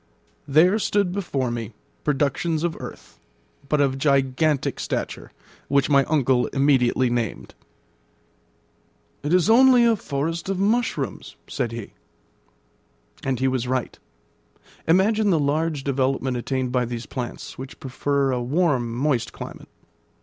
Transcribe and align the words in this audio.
There 0.47 0.79
stood 0.79 1.11
before 1.11 1.51
me 1.51 1.73
productions 2.03 2.63
of 2.63 2.75
earth, 2.79 3.19
but 3.69 3.79
of 3.79 3.99
gigantic 3.99 4.79
stature, 4.79 5.31
which 5.67 5.91
my 5.91 6.05
uncle 6.05 6.47
immediately 6.47 7.07
named. 7.11 7.53
"It 9.21 9.31
is 9.31 9.47
only 9.47 9.85
a 9.85 9.95
forest 9.95 10.49
of 10.49 10.57
mushrooms," 10.57 11.35
said 11.47 11.71
he. 11.71 11.93
And 13.23 13.39
he 13.39 13.47
was 13.47 13.67
right. 13.67 13.99
Imagine 14.87 15.29
the 15.29 15.37
large 15.37 15.83
development 15.83 16.35
attained 16.35 16.71
by 16.71 16.85
these 16.85 17.05
plants, 17.05 17.59
which 17.59 17.79
prefer 17.79 18.31
a 18.31 18.41
warm, 18.41 18.91
moist 18.95 19.31
climate. 19.33 19.69